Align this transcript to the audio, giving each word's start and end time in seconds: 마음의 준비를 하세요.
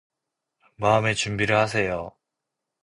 마음의 0.77 1.13
준비를 1.13 1.55
하세요. 1.57 2.11